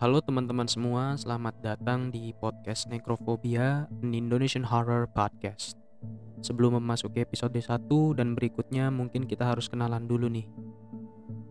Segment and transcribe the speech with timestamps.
[0.00, 5.76] Halo teman-teman semua, selamat datang di podcast Necrophobia, an Indonesian Horror Podcast.
[6.40, 10.48] Sebelum memasuki episode 1 dan berikutnya mungkin kita harus kenalan dulu nih.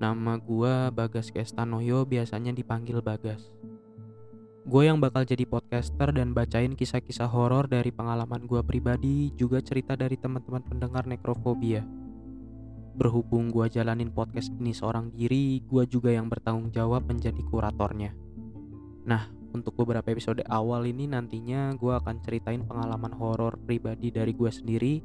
[0.02, 3.54] Nama gua Bagas Kestanoyo, biasanya dipanggil Bagas.
[4.66, 9.94] Gue yang bakal jadi podcaster dan bacain kisah-kisah horor dari pengalaman gue pribadi, juga cerita
[9.94, 11.86] dari teman-teman pendengar Necrophobia.
[12.98, 18.29] Berhubung gue jalanin podcast ini seorang diri, gue juga yang bertanggung jawab menjadi kuratornya.
[19.08, 24.52] Nah, untuk beberapa episode awal ini nantinya gue akan ceritain pengalaman horor pribadi dari gue
[24.52, 25.02] sendiri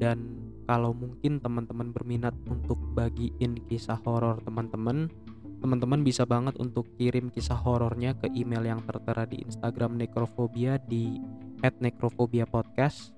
[0.00, 5.06] dan kalau mungkin teman-teman berminat untuk bagiin kisah horor teman-teman,
[5.62, 11.22] teman-teman bisa banget untuk kirim kisah horornya ke email yang tertera di Instagram Necrophobia di
[11.62, 13.14] @necrophobiapodcast.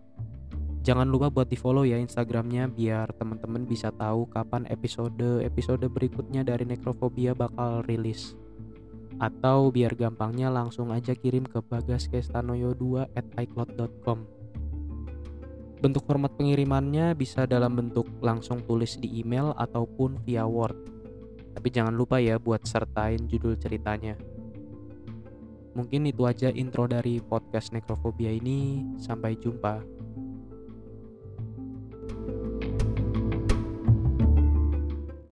[0.84, 6.47] Jangan lupa buat di follow ya Instagramnya biar teman-teman bisa tahu kapan episode episode berikutnya
[6.47, 8.37] dari Necrophobia bakal rilis
[9.19, 14.38] atau biar gampangnya langsung aja kirim ke bagaskestanoyo2 at icloud.com
[15.78, 20.75] bentuk format pengirimannya bisa dalam bentuk langsung tulis di email ataupun via word.
[21.55, 24.19] Tapi jangan lupa ya buat sertain judul ceritanya.
[25.78, 28.82] Mungkin itu aja intro dari podcast Necrophobia ini.
[28.98, 29.78] Sampai jumpa